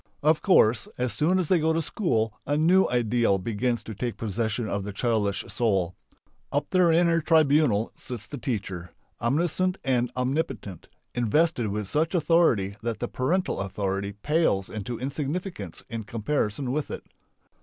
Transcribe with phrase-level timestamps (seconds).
[0.23, 4.17] Of course as soon as they go to school a new ideal begins to take
[4.17, 5.95] possession of the childish soul.
[6.51, 8.89] Up there in her tribunal sits the teacher,
[9.21, 16.03] omniscient and omnipotent, invested with such authority that the parental authority pales into insignificance in
[16.03, 17.05] comparison with it.